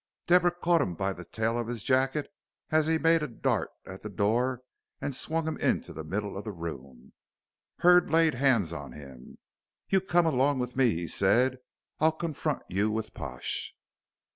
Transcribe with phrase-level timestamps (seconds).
[0.25, 2.33] Deborah caught him by the tail of his jacket
[2.71, 4.63] as he made a dart at the door
[4.99, 7.13] and swung him into the middle of the room.
[7.81, 9.37] Hurd laid hands on him.
[9.89, 11.59] "You come along with me," he said.
[11.99, 13.75] "I'll confront you with Pash."